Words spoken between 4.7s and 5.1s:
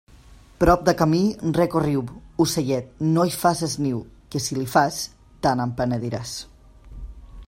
fas,